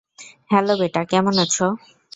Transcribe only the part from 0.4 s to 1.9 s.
Hello বেটা, কেমন আছো?